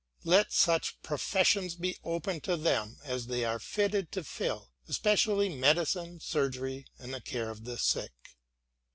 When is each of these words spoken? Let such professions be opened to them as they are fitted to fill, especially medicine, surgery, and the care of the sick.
Let 0.23 0.51
such 0.51 0.99
professions 1.03 1.75
be 1.75 1.95
opened 2.03 2.43
to 2.45 2.57
them 2.57 2.97
as 3.03 3.27
they 3.27 3.45
are 3.45 3.59
fitted 3.59 4.11
to 4.13 4.23
fill, 4.23 4.71
especially 4.89 5.47
medicine, 5.47 6.19
surgery, 6.19 6.87
and 6.97 7.13
the 7.13 7.21
care 7.21 7.51
of 7.51 7.65
the 7.65 7.77
sick. 7.77 8.35